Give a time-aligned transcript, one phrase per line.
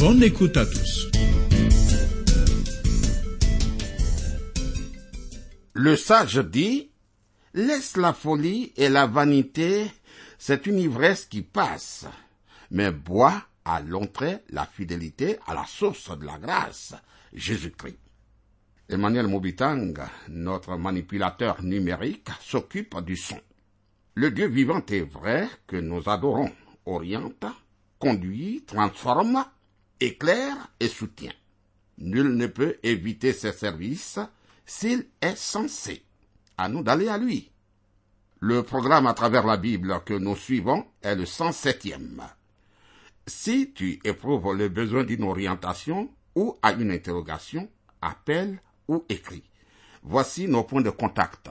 [0.00, 1.10] Bonne écoute à tous.
[5.74, 6.90] Le sage dit,
[7.52, 9.90] laisse la folie et la vanité,
[10.38, 12.06] c'est une ivresse qui passe,
[12.70, 16.94] mais bois à l'entrée la fidélité à la source de la grâce,
[17.34, 17.98] Jésus-Christ.
[18.88, 19.92] Emmanuel Mobitang,
[20.30, 23.38] notre manipulateur numérique, s'occupe du son.
[24.14, 26.50] Le Dieu vivant et vrai que nous adorons
[26.86, 27.44] oriente,
[27.98, 29.44] conduit, transforme,
[30.00, 31.32] éclaire et soutient.
[31.98, 34.18] Nul ne peut éviter ses services
[34.66, 36.02] s'il est censé.
[36.56, 37.50] À nous d'aller à lui.
[38.38, 42.22] Le programme à travers la Bible que nous suivons est le 107e.
[43.26, 47.68] Si tu éprouves le besoin d'une orientation ou à une interrogation,
[48.00, 49.44] appelle ou écrit.
[50.02, 51.50] Voici nos points de contact.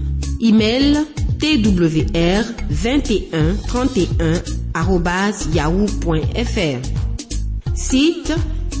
[0.43, 1.05] Email
[1.37, 4.41] twr 21 31
[5.53, 6.81] yahoo.fr.
[7.75, 8.33] Site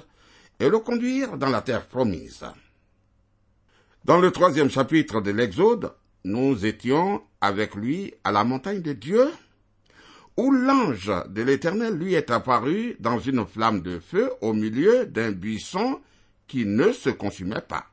[0.59, 2.43] et le conduire dans la terre promise.
[4.05, 9.29] Dans le troisième chapitre de l'Exode, nous étions avec lui à la montagne de Dieu,
[10.35, 15.31] où l'ange de l'Éternel lui est apparu dans une flamme de feu au milieu d'un
[15.31, 16.01] buisson
[16.47, 17.85] qui ne se consumait pas.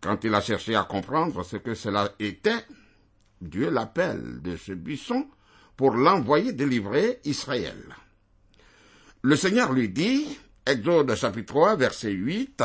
[0.00, 2.64] Quand il a cherché à comprendre ce que cela était,
[3.42, 5.26] Dieu l'appelle de ce buisson
[5.78, 7.94] pour l'envoyer délivrer Israël.
[9.22, 10.26] Le Seigneur lui dit,
[10.66, 12.64] Exode chapitre 3, verset 8,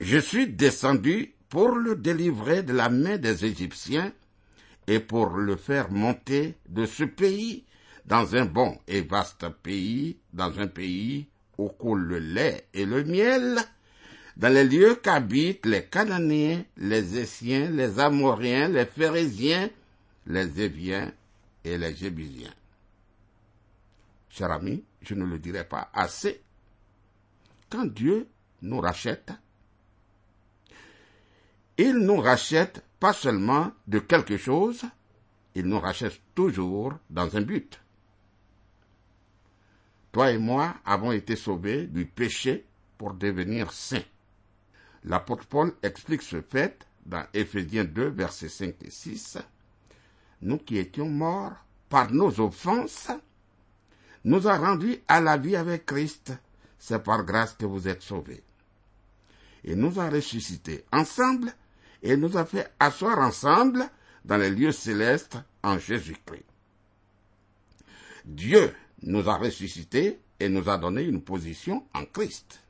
[0.00, 4.12] Je suis descendu pour le délivrer de la main des Égyptiens
[4.86, 7.64] et pour le faire monter de ce pays
[8.04, 13.02] dans un bon et vaste pays, dans un pays où coule le lait et le
[13.02, 13.56] miel,
[14.36, 19.70] dans les lieux qu'habitent les Cananéens, les Essiens, les Amoriens, les Phérésiens,
[20.26, 21.12] les Éviens
[21.64, 22.54] et les Jébusiens.
[24.28, 26.42] Cher ami, je ne le dirai pas assez.
[27.70, 28.28] Quand Dieu
[28.62, 29.32] nous rachète,
[31.76, 34.82] il nous rachète pas seulement de quelque chose,
[35.54, 37.80] il nous rachète toujours dans un but.
[40.12, 42.64] Toi et moi avons été sauvés du péché
[42.98, 44.04] pour devenir saints.
[45.04, 49.38] L'apôtre Paul explique ce fait dans Éphésiens 2, versets 5 et 6.
[50.44, 51.56] Nous qui étions morts
[51.88, 53.10] par nos offenses,
[54.24, 56.32] nous a rendus à la vie avec Christ.
[56.78, 58.42] C'est par grâce que vous êtes sauvés.
[59.64, 61.54] Et nous a ressuscités ensemble
[62.02, 63.88] et nous a fait asseoir ensemble
[64.26, 66.44] dans les lieux célestes en Jésus-Christ.
[68.26, 72.60] Dieu nous a ressuscités et nous a donné une position en Christ.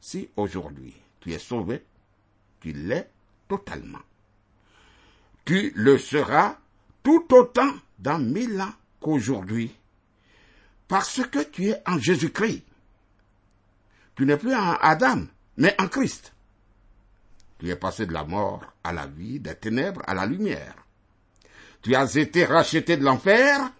[0.00, 1.84] Si aujourd'hui tu es sauvé,
[2.60, 3.10] tu l'es
[3.48, 3.98] totalement.
[5.48, 6.58] Tu le seras
[7.02, 9.74] tout autant dans mille ans qu'aujourd'hui,
[10.88, 12.64] parce que tu es en Jésus-Christ.
[14.14, 15.22] Tu n'es plus en Adam,
[15.56, 16.34] mais en Christ.
[17.58, 20.74] Tu es passé de la mort à la vie, des ténèbres à la lumière.
[21.80, 23.72] Tu as été racheté de l'enfer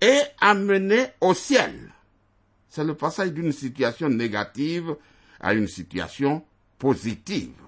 [0.00, 1.92] et amené au ciel.
[2.68, 4.94] C'est le passage d'une situation négative
[5.40, 6.44] à une situation
[6.78, 7.60] positive.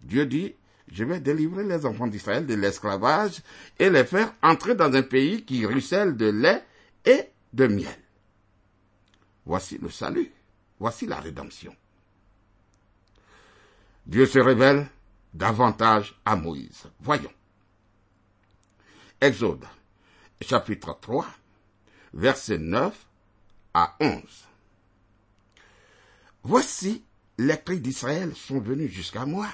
[0.00, 0.54] Dieu dit,
[0.92, 3.42] je vais délivrer les enfants d'Israël de l'esclavage
[3.78, 6.64] et les faire entrer dans un pays qui ruisselle de lait
[7.04, 7.98] et de miel.
[9.46, 10.30] Voici le salut,
[10.78, 11.74] voici la rédemption.
[14.06, 14.88] Dieu se révèle
[15.32, 16.84] davantage à Moïse.
[17.00, 17.32] Voyons.
[19.20, 19.64] Exode,
[20.40, 21.26] chapitre 3,
[22.14, 23.06] versets 9
[23.74, 24.22] à 11.
[26.42, 27.04] Voici
[27.38, 29.46] les cris d'Israël sont venus jusqu'à moi.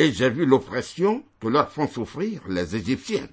[0.00, 3.28] Et j'ai vu l'oppression que leur font souffrir les Égyptiens.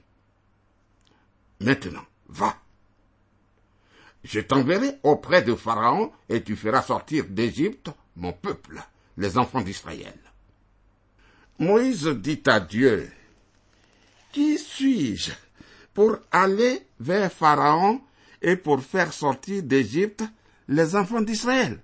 [1.61, 2.57] Maintenant, va.
[4.25, 8.83] Je t'enverrai auprès de Pharaon et tu feras sortir d'Égypte mon peuple,
[9.15, 10.19] les enfants d'Israël.
[11.57, 13.09] Moïse dit à Dieu,
[14.33, 15.31] Qui suis-je
[15.93, 18.01] pour aller vers Pharaon
[18.41, 20.25] et pour faire sortir d'Égypte
[20.67, 21.79] les enfants d'Israël?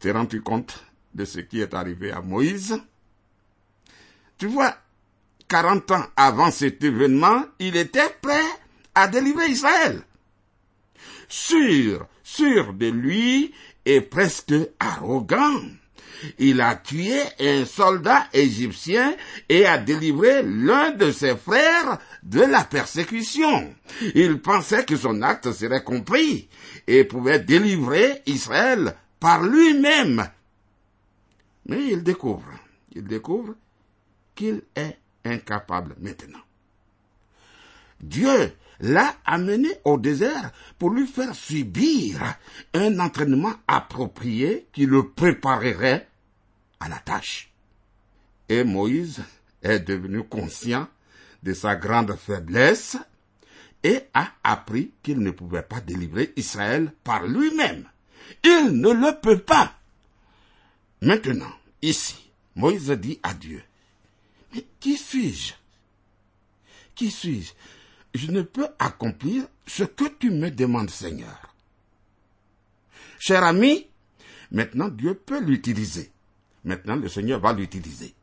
[0.00, 0.87] Te rends-tu compte?
[1.14, 2.80] De ce qui est arrivé à Moïse
[4.38, 4.76] Tu vois,
[5.48, 8.44] 40 ans avant cet événement, il était prêt
[8.94, 10.02] à délivrer Israël.
[11.28, 13.52] Sûr, sûr de lui
[13.84, 15.60] et presque arrogant.
[16.38, 19.14] Il a tué un soldat égyptien
[19.48, 23.72] et a délivré l'un de ses frères de la persécution.
[24.14, 26.48] Il pensait que son acte serait compris
[26.86, 30.28] et pouvait délivrer Israël par lui-même.
[31.68, 32.50] Mais il découvre,
[32.92, 33.54] il découvre
[34.34, 36.40] qu'il est incapable maintenant.
[38.00, 42.36] Dieu l'a amené au désert pour lui faire subir
[42.74, 46.08] un entraînement approprié qui le préparerait
[46.80, 47.50] à la tâche.
[48.48, 49.22] Et Moïse
[49.62, 50.88] est devenu conscient
[51.42, 52.96] de sa grande faiblesse
[53.82, 57.84] et a appris qu'il ne pouvait pas délivrer Israël par lui-même.
[58.44, 59.77] Il ne le peut pas.
[61.00, 61.52] Maintenant,
[61.82, 63.62] ici, Moïse dit à Dieu,
[64.52, 65.54] mais qui suis-je?
[66.94, 67.52] Qui suis-je?
[68.14, 71.54] Je ne peux accomplir ce que tu me demandes, Seigneur.
[73.18, 73.86] Cher ami,
[74.50, 76.10] maintenant Dieu peut l'utiliser.
[76.64, 78.14] Maintenant le Seigneur va l'utiliser.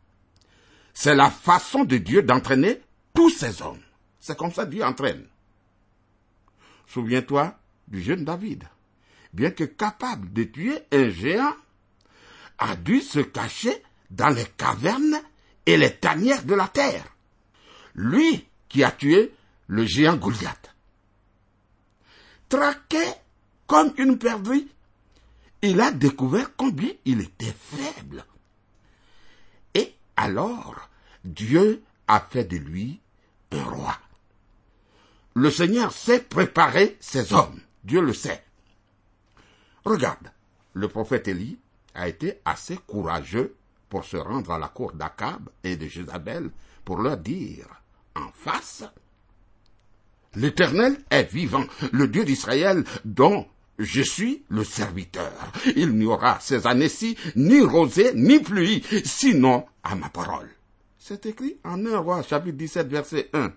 [0.94, 2.82] C'est la façon de Dieu d'entraîner
[3.14, 3.82] tous ces hommes.
[4.20, 5.26] C'est comme ça Dieu entraîne.
[6.88, 7.58] Souviens-toi
[7.88, 8.64] du jeune David
[9.36, 11.54] bien que capable de tuer un géant,
[12.58, 15.22] a dû se cacher dans les cavernes
[15.66, 17.06] et les tanières de la terre.
[17.96, 19.34] Lui qui a tué
[19.68, 20.74] le géant Goliath.
[22.50, 23.04] Traqué
[23.68, 24.68] comme une perdrix,
[25.62, 28.24] il a découvert combien il était faible.
[29.74, 30.90] Et alors,
[31.24, 33.00] Dieu a fait de lui
[33.52, 33.98] un roi.
[35.34, 37.60] Le Seigneur sait préparer ses hommes.
[37.84, 38.44] Dieu le sait.
[39.84, 40.32] Regarde,
[40.74, 41.58] le prophète Élie
[41.96, 43.56] a été assez courageux
[43.90, 46.52] pour se rendre à la cour d'Akab et de Jézabel
[46.84, 47.68] pour leur dire
[48.16, 48.84] en face
[50.36, 51.64] L'Éternel est vivant,
[51.94, 53.48] le Dieu d'Israël dont
[53.80, 55.32] je suis le serviteur.
[55.76, 60.50] Il n'y aura ces années-ci ni rosée ni pluie, sinon à ma parole.
[60.98, 63.54] C'est écrit en 1 roi chapitre 17 verset 1.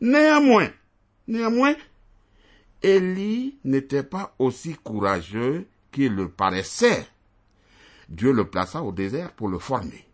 [0.00, 0.70] Néanmoins,
[1.28, 1.74] néanmoins,
[2.82, 7.08] Élie n'était pas aussi courageux qu'il le paraissait.
[8.10, 10.06] Dieu le plaça au désert pour le former.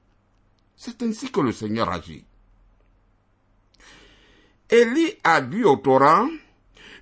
[0.76, 2.24] C'est ainsi que le Seigneur agit.
[4.70, 6.28] Élie a bu au torrent,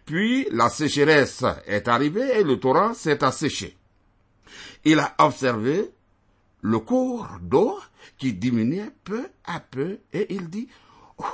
[0.06, 3.76] puis la sécheresse est arrivée et le torrent s'est asséché.
[4.86, 5.90] Il a observé
[6.62, 7.78] le cours d'eau
[8.16, 10.68] qui diminuait peu à peu et il dit,
[11.18, 11.24] oh,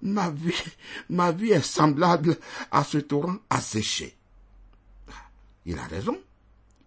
[0.00, 0.64] ma vie,
[1.10, 2.38] ma vie est semblable
[2.70, 4.16] à ce torrent asséché.
[5.66, 6.18] Il a raison.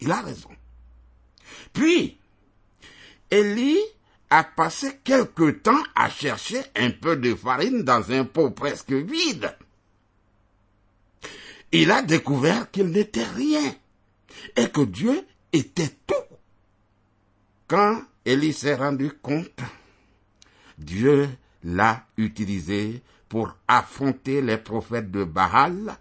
[0.01, 0.49] Il a raison.
[1.73, 2.17] Puis,
[3.31, 3.79] Élie
[4.29, 9.55] a passé quelque temps à chercher un peu de farine dans un pot presque vide.
[11.71, 13.75] Il a découvert qu'il n'était rien
[14.55, 16.15] et que Dieu était tout.
[17.67, 19.61] Quand Élie s'est rendu compte,
[20.77, 21.29] Dieu
[21.63, 25.97] l'a utilisé pour affronter les prophètes de Baal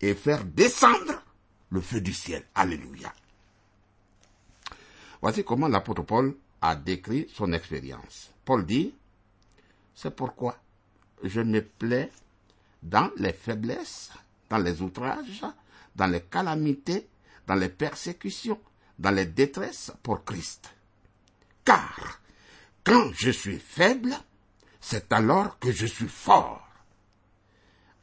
[0.00, 1.22] et faire descendre
[1.70, 2.44] le feu du ciel.
[2.54, 3.12] Alléluia.
[5.24, 8.30] Voici comment l'apôtre Paul a décrit son expérience.
[8.44, 8.94] Paul dit,
[9.94, 10.54] c'est pourquoi
[11.22, 12.10] je me plais
[12.82, 14.10] dans les faiblesses,
[14.50, 15.42] dans les outrages,
[15.96, 17.08] dans les calamités,
[17.46, 18.60] dans les persécutions,
[18.98, 20.74] dans les détresses pour Christ.
[21.64, 22.20] Car
[22.84, 24.14] quand je suis faible,
[24.78, 26.68] c'est alors que je suis fort.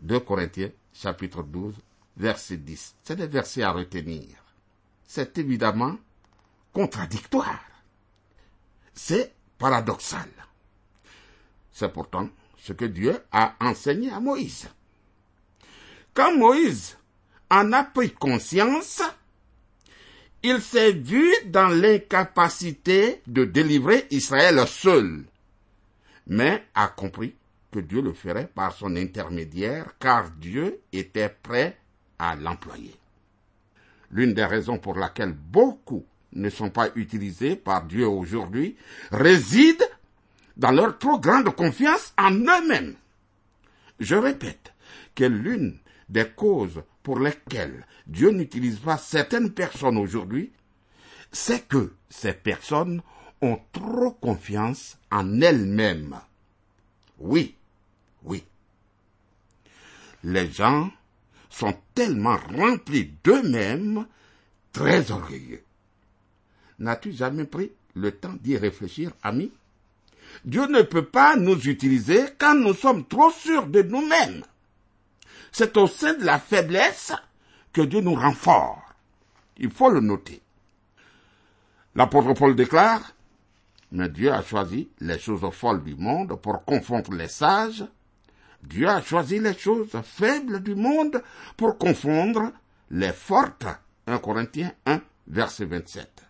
[0.01, 1.75] 2 Corinthiens chapitre 12
[2.17, 2.95] verset 10.
[3.03, 4.43] C'est des versets à retenir.
[5.05, 5.97] C'est évidemment
[6.73, 7.63] contradictoire.
[8.93, 10.29] C'est paradoxal.
[11.71, 14.67] C'est pourtant ce que Dieu a enseigné à Moïse.
[16.13, 16.97] Quand Moïse
[17.49, 19.01] en a pris conscience,
[20.43, 25.23] il s'est vu dans l'incapacité de délivrer Israël seul,
[26.27, 27.35] mais a compris
[27.71, 31.77] que Dieu le ferait par son intermédiaire, car Dieu était prêt
[32.19, 32.95] à l'employer.
[34.11, 38.75] L'une des raisons pour laquelle beaucoup ne sont pas utilisés par Dieu aujourd'hui
[39.11, 39.83] réside
[40.57, 42.95] dans leur trop grande confiance en eux-mêmes.
[43.99, 44.73] Je répète
[45.15, 45.77] que l'une
[46.09, 50.51] des causes pour lesquelles Dieu n'utilise pas certaines personnes aujourd'hui,
[51.31, 53.01] c'est que ces personnes
[53.41, 56.19] ont trop confiance en elles-mêmes.
[57.19, 57.55] Oui,
[58.23, 58.43] oui.
[60.23, 60.91] Les gens
[61.49, 64.05] sont tellement remplis d'eux-mêmes,
[64.71, 65.63] très orgueilleux.
[66.81, 69.51] N'as-tu jamais pris le temps d'y réfléchir, ami?
[70.45, 74.43] Dieu ne peut pas nous utiliser quand nous sommes trop sûrs de nous-mêmes.
[75.51, 77.13] C'est au sein de la faiblesse
[77.71, 78.81] que Dieu nous rend.
[79.57, 80.41] Il faut le noter.
[81.93, 83.13] L'apôtre Paul déclare,
[83.91, 87.85] mais Dieu a choisi les choses folles du monde pour confondre les sages.
[88.63, 91.21] Dieu a choisi les choses faibles du monde
[91.57, 92.51] pour confondre
[92.89, 93.67] les fortes.
[94.07, 96.20] 1 Corinthiens 1, verset 27.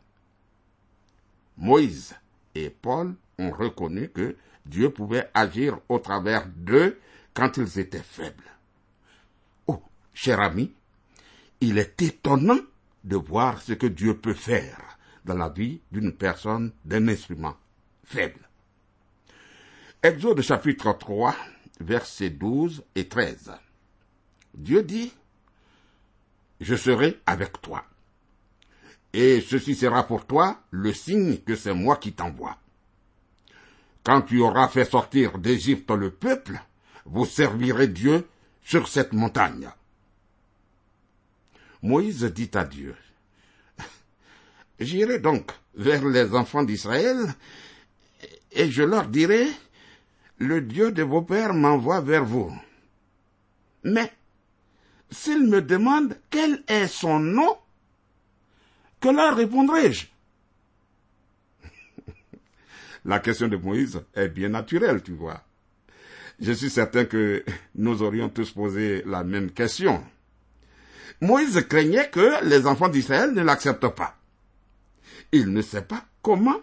[1.58, 2.15] Moïse
[2.55, 7.00] et Paul ont reconnu que Dieu pouvait agir au travers d'eux
[7.34, 8.51] quand ils étaient faibles.
[9.67, 9.81] Oh,
[10.13, 10.74] cher ami,
[11.60, 12.60] il est étonnant
[13.03, 17.55] de voir ce que Dieu peut faire dans la vie d'une personne, d'un instrument
[18.03, 18.48] faible.
[20.03, 21.36] Exode chapitre 3,
[21.79, 23.51] versets 12 et 13.
[24.55, 25.13] Dieu dit,
[26.60, 27.86] Je serai avec toi.
[29.13, 32.57] Et ceci sera pour toi le signe que c'est moi qui t'envoie.
[34.03, 36.61] Quand tu auras fait sortir d'Égypte le peuple,
[37.05, 38.27] vous servirez Dieu
[38.63, 39.69] sur cette montagne.
[41.81, 42.95] Moïse dit à Dieu,
[44.79, 47.35] J'irai donc vers les enfants d'Israël
[48.51, 49.47] et je leur dirai,
[50.37, 52.51] Le Dieu de vos pères m'envoie vers vous.
[53.83, 54.11] Mais
[55.11, 57.57] s'ils me demandent quel est son nom,
[59.01, 60.08] que leur répondrai-je
[63.05, 65.43] La question de Moïse est bien naturelle, tu vois.
[66.39, 67.43] Je suis certain que
[67.75, 70.03] nous aurions tous posé la même question.
[71.20, 74.15] Moïse craignait que les enfants d'Israël ne l'acceptent pas.
[75.31, 76.60] Il ne sait pas comment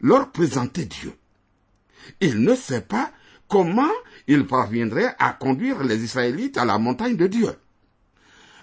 [0.00, 1.12] leur présenter Dieu.
[2.20, 3.12] Il ne sait pas
[3.48, 3.90] comment
[4.28, 7.50] il parviendrait à conduire les Israélites à la montagne de Dieu.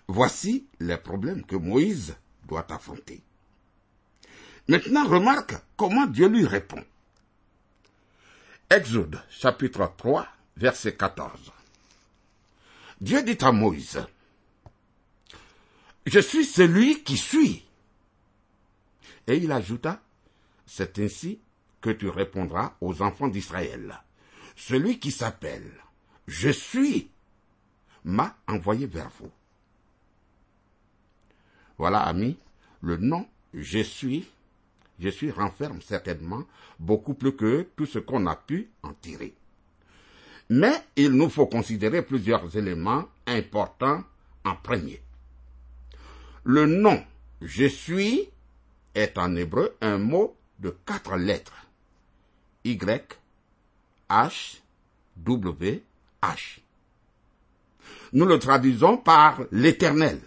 [0.08, 2.16] Voici les problèmes que Moïse
[2.50, 3.22] doit affronter.
[4.68, 6.84] Maintenant, remarque comment Dieu lui répond.
[8.70, 10.28] Exode chapitre 3,
[10.58, 11.52] verset 14.
[13.02, 14.06] Dieu dit à Moïse,
[16.06, 17.66] Je suis celui qui suis.
[19.28, 20.02] Et il ajouta,
[20.66, 21.40] C'est ainsi
[21.82, 24.04] que tu répondras aux enfants d'Israël.
[24.56, 25.72] Celui qui s'appelle
[26.28, 27.10] Je suis
[28.04, 29.32] m'a envoyé vers vous.
[31.80, 32.38] Voilà, amis,
[32.82, 34.28] le nom Je suis,
[35.00, 36.44] je suis renferme certainement
[36.78, 39.34] beaucoup plus que tout ce qu'on a pu en tirer.
[40.50, 44.04] Mais il nous faut considérer plusieurs éléments importants
[44.44, 45.02] en premier.
[46.44, 47.02] Le nom
[47.42, 48.28] Je suis
[48.94, 51.66] est en hébreu un mot de quatre lettres.
[52.66, 52.78] Y,
[54.10, 54.58] H,
[55.16, 55.82] W,
[56.22, 56.60] H.
[58.12, 60.20] Nous le traduisons par l'éternel.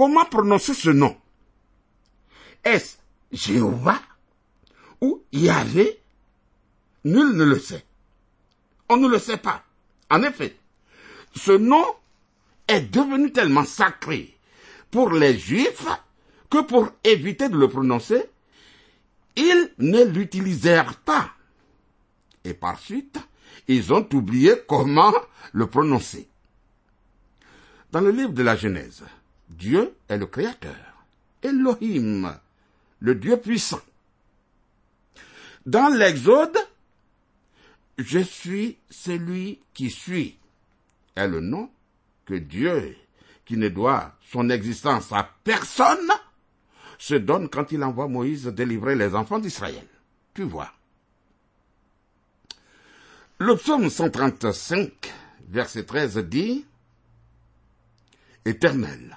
[0.00, 1.14] Comment prononcer ce nom?
[2.64, 2.96] Est-ce
[3.32, 4.00] Jéhovah
[5.02, 6.00] ou Yahvé?
[7.04, 7.84] Nul ne le sait.
[8.88, 9.62] On ne le sait pas.
[10.08, 10.56] En effet,
[11.36, 11.84] ce nom
[12.66, 14.38] est devenu tellement sacré
[14.90, 15.86] pour les Juifs
[16.48, 18.24] que pour éviter de le prononcer,
[19.36, 21.32] ils ne l'utilisèrent pas.
[22.44, 23.18] Et par suite,
[23.68, 25.12] ils ont oublié comment
[25.52, 26.26] le prononcer.
[27.92, 29.04] Dans le livre de la Genèse,
[29.50, 30.74] Dieu est le Créateur.
[31.42, 32.38] Elohim,
[33.00, 33.80] le Dieu puissant.
[35.66, 36.56] Dans l'Exode,
[37.98, 40.38] je suis celui qui suis
[41.16, 41.70] est le nom
[42.24, 42.96] que Dieu,
[43.44, 46.10] qui ne doit son existence à personne,
[46.98, 49.86] se donne quand il envoie Moïse délivrer les enfants d'Israël.
[50.34, 50.72] Tu vois.
[53.38, 55.12] Le psaume 135,
[55.48, 56.66] verset 13 dit,
[58.44, 59.16] Éternel,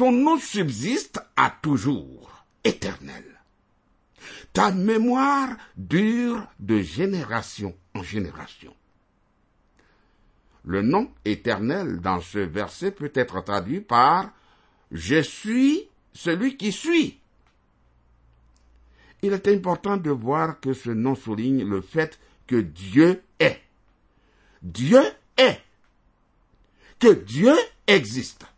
[0.00, 3.22] ton nom subsiste à toujours, éternel.
[4.54, 8.74] Ta mémoire dure de génération en génération.
[10.64, 14.30] Le nom éternel dans ce verset peut être traduit par
[14.90, 15.82] Je suis
[16.14, 17.20] celui qui suis.
[19.20, 23.60] Il est important de voir que ce nom souligne le fait que Dieu est.
[24.62, 25.02] Dieu
[25.36, 25.60] est.
[26.98, 27.52] Que Dieu
[27.86, 28.49] existe.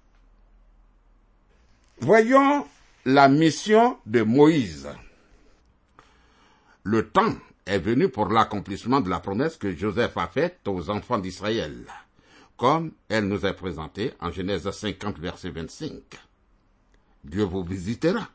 [2.03, 2.67] Voyons
[3.05, 4.89] la mission de Moïse.
[6.83, 11.21] Le temps est venu pour l'accomplissement de la promesse que Joseph a faite aux enfants
[11.21, 11.87] d'Israël,
[12.57, 15.93] comme elle nous est présentée en Genèse 50, verset 25.
[17.23, 18.29] Dieu vous visitera.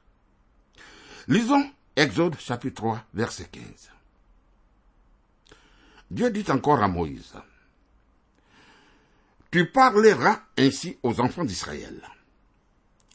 [1.28, 3.92] Lisons Exode chapitre 3, verset 15.
[6.10, 7.34] Dieu dit encore à Moïse,
[9.52, 12.02] Tu parleras ainsi aux enfants d'Israël.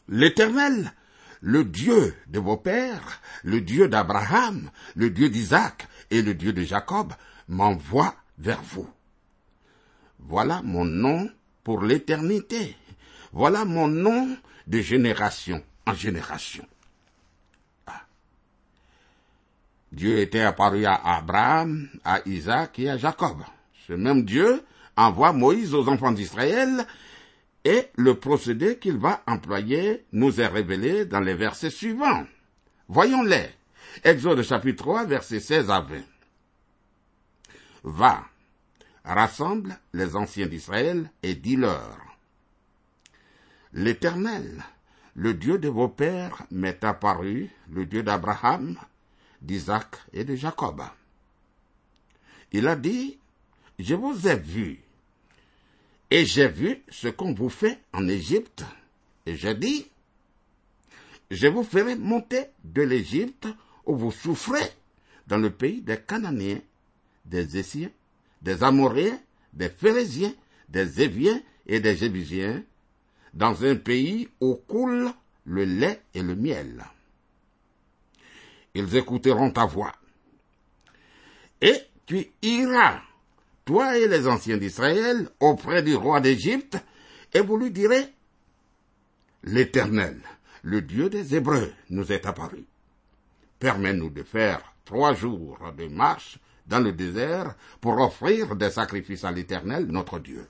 [0.07, 0.93] L'Éternel,
[1.41, 6.63] le Dieu de vos pères, le Dieu d'Abraham, le Dieu d'Isaac et le Dieu de
[6.63, 7.13] Jacob,
[7.47, 8.89] m'envoie vers vous.
[10.19, 11.29] Voilà mon nom
[11.63, 12.75] pour l'éternité.
[13.31, 16.65] Voilà mon nom de génération en génération.
[17.87, 18.03] Ah.
[19.91, 23.43] Dieu était apparu à Abraham, à Isaac et à Jacob.
[23.87, 24.63] Ce même Dieu
[24.95, 26.85] envoie Moïse aux enfants d'Israël
[27.65, 32.25] et le procédé qu'il va employer nous est révélé dans les versets suivants.
[32.87, 33.49] Voyons-les.
[34.03, 36.01] Exode chapitre 3, versets 16 à 20.
[37.83, 38.25] Va,
[39.05, 41.97] rassemble les anciens d'Israël et dis-leur.
[43.71, 44.63] L'Éternel,
[45.15, 48.77] le Dieu de vos pères, m'est apparu, le Dieu d'Abraham,
[49.41, 50.81] d'Isaac et de Jacob.
[52.51, 53.19] Il a dit,
[53.79, 54.82] je vous ai vu
[56.13, 58.63] et j'ai vu ce qu'on vous fait en Égypte.
[59.25, 59.87] Et j'ai dit,
[61.31, 63.47] je vous ferai monter de l'Égypte
[63.87, 64.69] où vous souffrez
[65.25, 66.61] dans le pays des Cananéens,
[67.25, 67.89] des Essiens,
[68.43, 69.19] des Amoréens,
[69.53, 70.31] des Phérésiens,
[70.69, 72.61] des Éviens et des Jébusiens,
[73.33, 75.09] dans un pays où coule
[75.45, 76.85] le lait et le miel.
[78.75, 79.93] Ils écouteront ta voix.
[81.59, 81.73] Et
[82.05, 83.01] tu iras
[83.65, 86.77] toi et les anciens d'Israël, auprès du roi d'Égypte,
[87.33, 88.13] et vous lui direz,
[89.43, 90.21] L'Éternel,
[90.61, 92.65] le Dieu des Hébreux, nous est apparu.
[93.59, 99.31] Permets-nous de faire trois jours de marche dans le désert pour offrir des sacrifices à
[99.31, 100.47] l'Éternel, notre Dieu.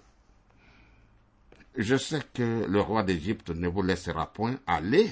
[1.75, 5.09] Je sais que le roi d'Égypte ne vous laissera point aller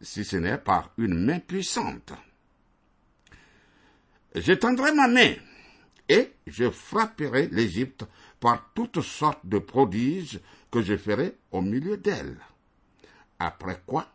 [0.00, 2.12] si ce n'est par une main puissante.
[4.34, 5.34] J'étendrai ma main
[6.08, 8.04] et je frapperai l'Égypte
[8.40, 10.40] par toutes sortes de prodiges
[10.70, 12.38] que je ferai au milieu d'elle.
[13.38, 14.06] Après quoi,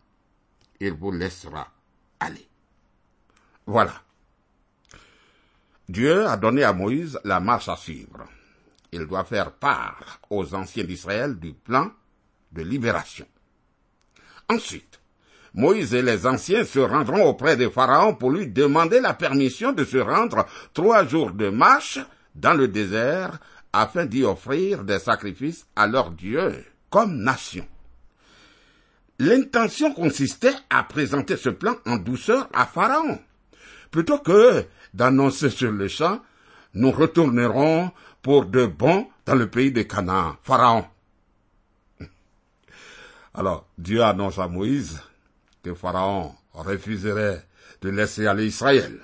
[0.80, 1.72] il vous laissera
[2.20, 2.48] aller.
[3.66, 4.02] Voilà.
[5.88, 8.26] Dieu a donné à Moïse la marche à suivre.
[8.92, 11.92] Il doit faire part aux anciens d'Israël du plan
[12.52, 13.28] de libération.
[14.50, 15.00] Ensuite,
[15.54, 19.84] Moïse et les anciens se rendront auprès de Pharaon pour lui demander la permission de
[19.84, 22.00] se rendre trois jours de marche
[22.34, 23.40] dans le désert
[23.72, 27.68] afin d'y offrir des sacrifices à leur Dieu comme nation.
[29.20, 33.20] L'intention consistait à présenter ce plan en douceur à Pharaon.
[33.92, 36.20] Plutôt que d'annoncer sur le champ,
[36.74, 37.92] nous retournerons
[38.24, 40.36] pour de bon dans le pays de Canaan.
[40.42, 40.86] Pharaon.
[43.36, 45.00] Alors, Dieu annonce à Moïse
[45.64, 47.46] que Pharaon refuserait
[47.82, 49.00] de laisser aller Israël.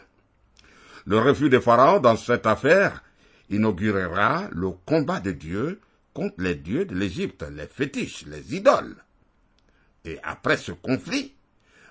[1.06, 3.04] Le refus de Pharaon dans cette affaire
[3.50, 5.80] inaugurera le combat de Dieu
[6.13, 8.95] contre les dieux de l'Égypte, les fétiches, les idoles.
[10.06, 11.34] Et après ce conflit,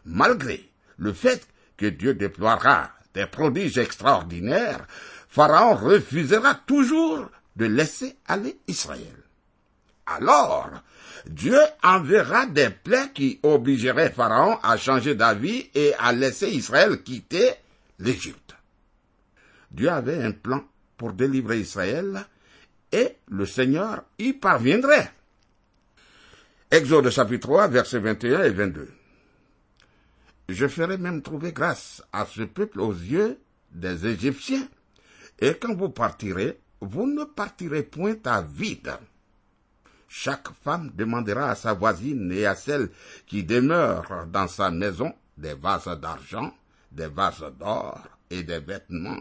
[0.04, 4.86] malgré le fait que Dieu déploiera des prodiges extraordinaires,
[5.28, 9.27] Pharaon refusera toujours de laisser aller Israël.
[10.16, 10.70] Alors,
[11.26, 17.52] Dieu enverra des plaies qui obligeraient Pharaon à changer d'avis et à laisser Israël quitter
[17.98, 18.56] l'Égypte.
[19.70, 20.64] Dieu avait un plan
[20.96, 22.24] pour délivrer Israël
[22.90, 25.12] et le Seigneur y parviendrait.
[26.70, 28.88] Exode chapitre 3, versets 21 et 22.
[30.48, 33.38] Je ferai même trouver grâce à ce peuple aux yeux
[33.70, 34.66] des Égyptiens,
[35.38, 38.96] et quand vous partirez, vous ne partirez point à vide
[40.08, 42.90] chaque femme demandera à sa voisine et à celle
[43.26, 46.54] qui demeure dans sa maison des vases d'argent,
[46.90, 49.20] des vases d'or et des vêtements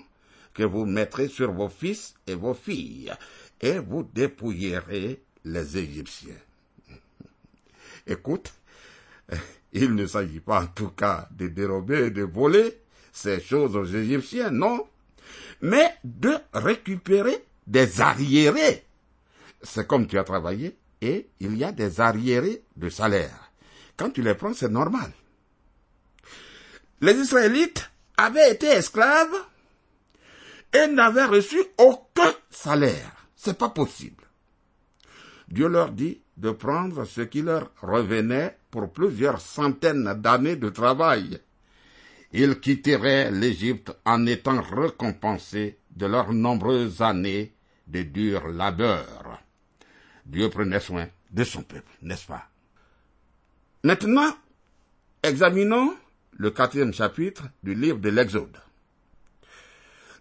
[0.54, 3.14] que vous mettrez sur vos fils et vos filles,
[3.62, 6.34] et vous dépouillerez les Égyptiens.
[8.08, 8.54] Écoute,
[9.74, 13.86] il ne s'agit pas en tout cas de dérober et de voler ces choses aux
[13.86, 14.88] Égyptiens, non,
[15.62, 18.87] mais de récupérer des arriérés.
[19.62, 23.52] C'est comme tu as travaillé et il y a des arriérés de salaire.
[23.96, 25.12] Quand tu les prends, c'est normal.
[27.02, 29.36] Les Israélites avaient été esclaves
[30.74, 33.28] et n'avaient reçu aucun salaire.
[33.36, 34.24] C'est pas possible.
[35.48, 41.40] Dieu leur dit de prendre ce qui leur revenait pour plusieurs centaines d'années de travail.
[42.34, 47.54] Ils quitteraient l'Égypte en étant récompensés de leurs nombreuses années
[47.88, 49.42] de dur labeur.
[50.28, 52.50] Dieu prenait soin de son peuple, n'est-ce pas?
[53.84, 54.36] Maintenant,
[55.24, 55.96] examinons
[56.34, 58.58] le quatrième chapitre du livre de l'Exode.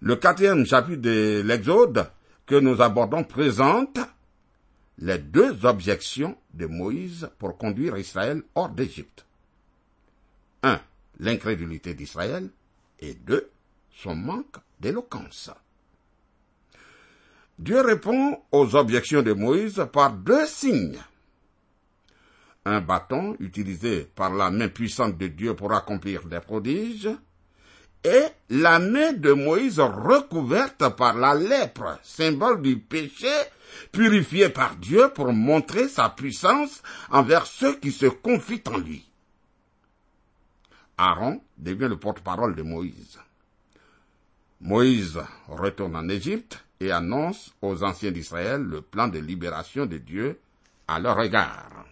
[0.00, 2.08] Le quatrième chapitre de l'Exode
[2.46, 3.98] que nous abordons présente
[4.98, 9.26] les deux objections de Moïse pour conduire Israël hors d'Égypte.
[10.62, 10.80] Un,
[11.18, 12.48] l'incrédulité d'Israël
[13.00, 13.50] et deux,
[13.90, 15.50] son manque d'éloquence.
[17.58, 21.00] Dieu répond aux objections de Moïse par deux signes.
[22.64, 27.08] Un bâton utilisé par la main puissante de Dieu pour accomplir des prodiges
[28.04, 33.32] et la main de Moïse recouverte par la lèpre, symbole du péché
[33.90, 39.08] purifié par Dieu pour montrer sa puissance envers ceux qui se confient en lui.
[40.98, 43.18] Aaron devient le porte-parole de Moïse.
[44.60, 50.38] Moïse retourne en Égypte et annonce aux anciens d'Israël le plan de libération de Dieu
[50.88, 51.86] à leur égard.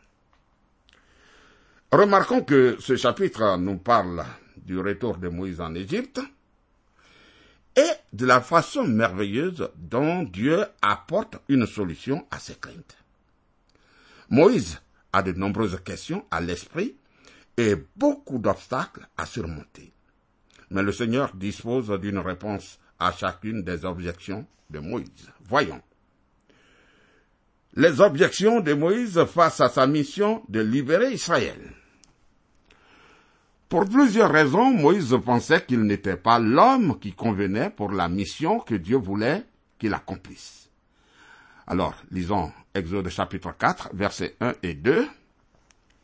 [1.92, 4.24] Remarquons que ce chapitre nous parle
[4.56, 6.20] du retour de Moïse en Égypte
[7.76, 12.96] et de la façon merveilleuse dont Dieu apporte une solution à ses craintes.
[14.30, 14.80] Moïse
[15.12, 16.96] a de nombreuses questions à l'esprit
[17.56, 19.92] et beaucoup d'obstacles à surmonter.
[20.70, 25.30] Mais le Seigneur dispose d'une réponse à chacune des objections de Moïse.
[25.48, 25.80] Voyons.
[27.74, 31.58] Les objections de Moïse face à sa mission de libérer Israël.
[33.68, 38.76] Pour plusieurs raisons, Moïse pensait qu'il n'était pas l'homme qui convenait pour la mission que
[38.76, 39.44] Dieu voulait
[39.78, 40.70] qu'il accomplisse.
[41.66, 45.06] Alors, lisons Exode chapitre 4, versets 1 et 2.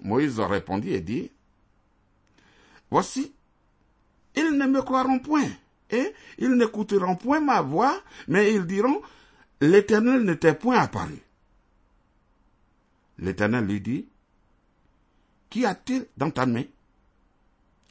[0.02, 1.30] Moïse répondit et dit,
[2.90, 3.32] Voici,
[4.34, 5.48] ils ne me croiront point,
[5.90, 9.00] et ils n'écouteront point ma voix, mais ils diront,
[9.60, 11.18] L'Éternel n'était point apparu.
[13.18, 14.06] L'Éternel lui dit,
[15.50, 16.64] Qu'y a-t-il dans ta main?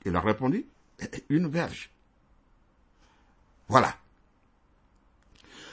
[0.06, 0.66] Il a répondu,
[1.30, 1.92] Une verge.
[3.68, 3.96] Voilà.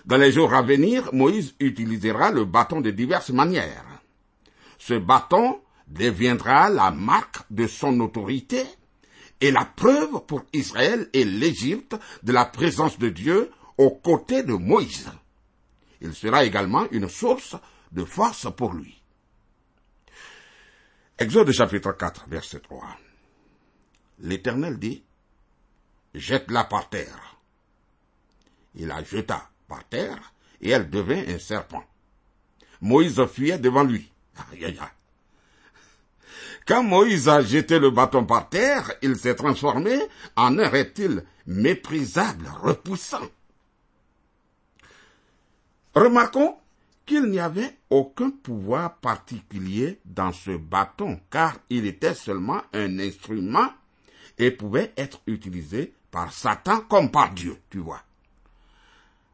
[0.05, 3.85] Dans les jours à venir, Moïse utilisera le bâton de diverses manières.
[4.79, 8.65] Ce bâton deviendra la marque de son autorité
[9.41, 14.55] et la preuve pour Israël et l'Égypte de la présence de Dieu aux côtés de
[14.55, 15.11] Moïse.
[16.01, 17.57] Il sera également une source
[17.93, 19.03] de force pour lui.
[21.19, 22.99] Exode chapitre 4, verset 3.
[24.21, 25.03] L'Éternel dit,
[26.15, 27.39] jette-la par terre.
[28.75, 31.85] Il la jeta par terre et elle devint un serpent.
[32.81, 34.13] Moïse fuyait devant lui.
[36.67, 39.97] Quand Moïse a jeté le bâton par terre, il s'est transformé
[40.35, 43.29] en un reptile méprisable, repoussant.
[45.95, 46.57] Remarquons
[47.07, 53.71] qu'il n'y avait aucun pouvoir particulier dans ce bâton, car il était seulement un instrument
[54.37, 58.03] et pouvait être utilisé par Satan comme par Dieu, tu vois.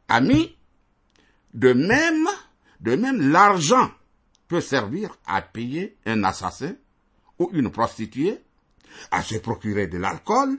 [0.09, 0.55] Ami,
[1.55, 2.29] de même,
[2.81, 3.91] de même l'argent
[4.49, 6.75] peut servir à payer un assassin
[7.39, 8.41] ou une prostituée,
[9.11, 10.59] à se procurer de l'alcool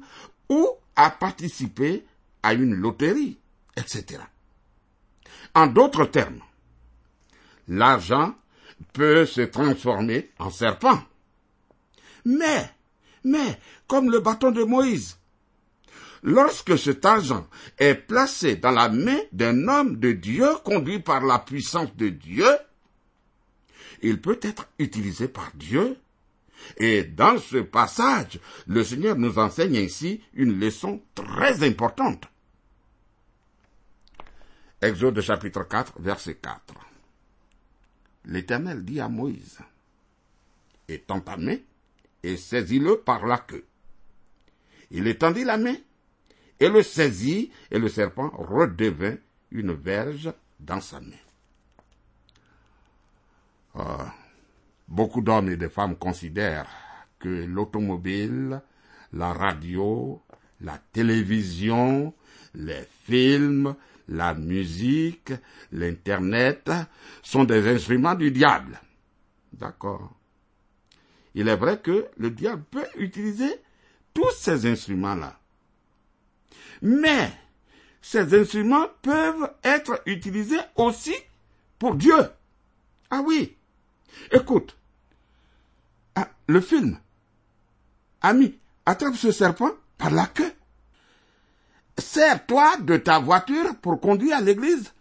[0.49, 2.05] ou à participer
[2.41, 3.37] à une loterie,
[3.77, 4.21] etc.
[5.55, 6.41] En d'autres termes,
[7.67, 8.35] l'argent
[8.91, 10.99] peut se transformer en serpent.
[12.25, 12.69] Mais,
[13.23, 15.17] mais, comme le bâton de Moïse,
[16.23, 21.39] lorsque cet argent est placé dans la main d'un homme de Dieu conduit par la
[21.39, 22.47] puissance de Dieu,
[24.01, 25.97] il peut être utilisé par Dieu.
[26.77, 32.25] Et dans ce passage, le Seigneur nous enseigne ainsi une leçon très importante.
[34.81, 36.73] Exode chapitre 4, verset 4.
[38.25, 39.59] L'Éternel dit à Moïse,
[40.87, 41.57] Étends ta main
[42.21, 43.65] et saisis-le par la queue.
[44.91, 45.75] Il étendit la main
[46.59, 49.15] et le saisit, et le serpent redevint
[49.51, 51.11] une verge dans sa main.
[53.75, 54.13] Ah,
[54.93, 56.69] beaucoup d'hommes et de femmes considèrent
[57.19, 58.61] que l'automobile,
[59.11, 60.21] la radio,
[60.61, 62.13] la télévision,
[62.53, 63.75] les films,
[64.07, 65.33] la musique,
[65.71, 66.69] l'Internet
[67.23, 68.79] sont des instruments du diable.
[69.53, 70.11] D'accord.
[71.33, 73.51] Il est vrai que le diable peut utiliser
[74.13, 75.39] tous ces instruments-là.
[76.83, 77.31] Mais
[78.01, 81.15] ces instruments peuvent être utilisés aussi
[81.79, 82.29] pour Dieu.
[83.09, 83.55] Ah oui.
[84.31, 84.77] Écoute.
[86.15, 86.97] Ah, le film.
[88.21, 90.53] Ami, attrape ce serpent par la queue.
[91.97, 94.93] Sers-toi de ta voiture pour conduire à l'église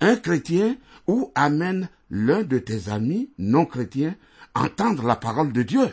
[0.00, 4.14] un chrétien ou amène l'un de tes amis non chrétiens
[4.54, 5.88] entendre la parole de Dieu.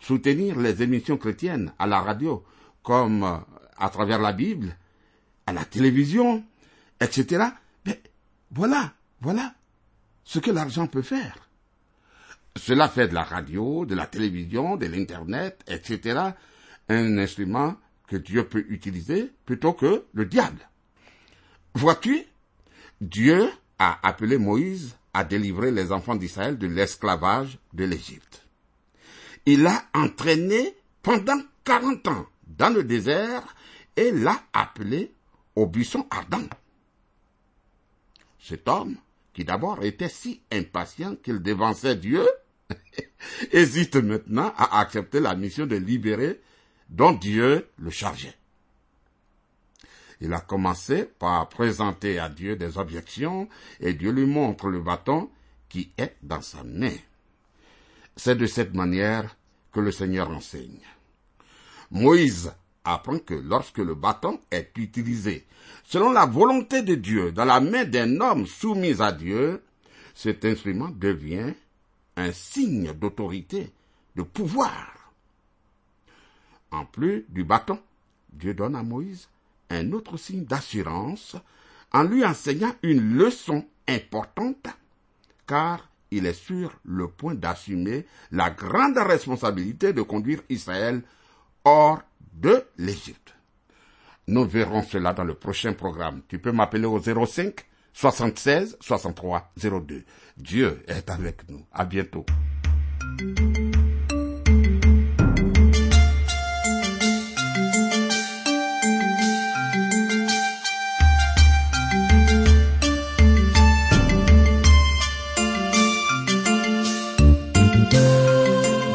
[0.00, 2.44] Soutenir les émissions chrétiennes à la radio,
[2.82, 3.36] comme euh,
[3.78, 4.76] à travers la Bible,
[5.46, 6.44] à la télévision,
[7.00, 7.46] etc.
[7.86, 8.02] Mais
[8.50, 9.54] voilà, voilà
[10.24, 11.43] ce que l'argent peut faire.
[12.56, 16.20] Cela fait de la radio, de la télévision, de l'Internet, etc.
[16.88, 20.68] un instrument que Dieu peut utiliser plutôt que le diable.
[21.74, 22.22] Vois-tu,
[23.00, 28.46] Dieu a appelé Moïse à délivrer les enfants d'Israël de l'esclavage de l'Égypte.
[29.46, 33.54] Il l'a entraîné pendant quarante ans dans le désert
[33.96, 35.12] et l'a appelé
[35.56, 36.48] au buisson ardent.
[38.38, 38.96] Cet homme,
[39.32, 42.26] qui d'abord était si impatient qu'il dévançait Dieu,
[43.52, 46.40] hésite maintenant à accepter la mission de libérer
[46.88, 48.34] dont Dieu le chargeait.
[50.20, 53.48] Il a commencé par présenter à Dieu des objections
[53.80, 55.30] et Dieu lui montre le bâton
[55.68, 56.96] qui est dans sa main.
[58.16, 59.36] C'est de cette manière
[59.72, 60.80] que le Seigneur enseigne.
[61.90, 62.52] Moïse
[62.84, 65.46] apprend que lorsque le bâton est utilisé
[65.84, 69.62] selon la volonté de Dieu dans la main d'un homme soumis à Dieu,
[70.14, 71.54] cet instrument devient
[72.16, 73.72] un signe d'autorité,
[74.16, 75.12] de pouvoir.
[76.70, 77.80] En plus du bâton,
[78.32, 79.28] Dieu donne à Moïse
[79.70, 81.36] un autre signe d'assurance
[81.92, 84.66] en lui enseignant une leçon importante,
[85.46, 91.02] car il est sur le point d'assumer la grande responsabilité de conduire Israël
[91.64, 92.02] hors
[92.34, 93.34] de l'Égypte.
[94.26, 96.22] Nous verrons cela dans le prochain programme.
[96.28, 100.04] Tu peux m'appeler au 05 76 63 02.
[100.36, 101.64] Dieu est avec nous.
[101.72, 102.26] À bientôt.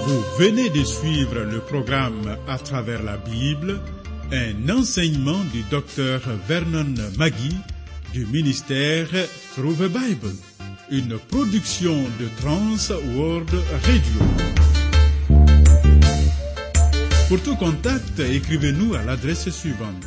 [0.06, 3.80] Vous venez de suivre le programme À travers la Bible,
[4.34, 7.56] un enseignement du docteur Vernon Magui
[8.14, 9.08] du ministère
[9.56, 10.34] Through the Bible,
[10.90, 13.50] une production de Trans World
[13.86, 14.20] Radio.
[17.28, 20.06] Pour tout contact, écrivez-nous à l'adresse suivante.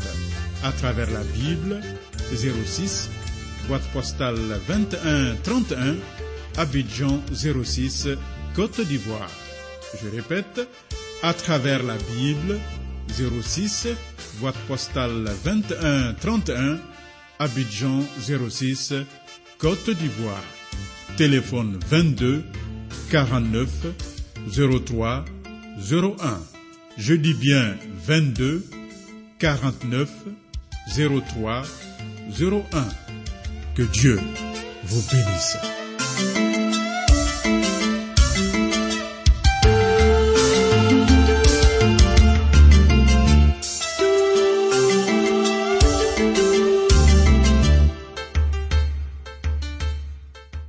[0.65, 1.81] À travers la Bible,
[2.35, 3.11] 06,
[3.69, 5.95] boîte postale 21 31,
[6.57, 8.09] Abidjan 06,
[8.55, 9.31] Côte d'Ivoire.
[10.03, 10.69] Je répète,
[11.23, 12.59] à travers la Bible,
[13.09, 13.89] 06,
[14.41, 16.79] boîte postale 21 31,
[17.43, 18.95] Abidjan 06,
[19.59, 20.45] Côte d'Ivoire.
[21.17, 22.45] Téléphone 22
[23.11, 23.69] 49
[24.87, 25.25] 03
[25.91, 26.41] 01.
[26.97, 27.75] Je dis bien
[28.07, 28.65] 22
[29.41, 30.09] 49
[30.97, 31.63] 03
[32.41, 32.63] 01.
[33.75, 34.21] Que Dieu
[34.85, 35.82] vous bénisse.